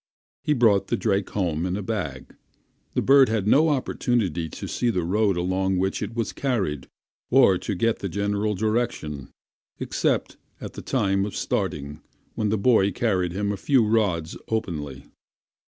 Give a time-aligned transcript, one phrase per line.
[0.41, 2.33] He brought the drake home in a bag.
[2.95, 6.87] The bird had no opportunity to see the road along which it was carried,
[7.29, 9.29] or to get the general direction,
[9.79, 12.01] except at the time of starting,
[12.33, 15.03] when the boy carried him a few rods openly.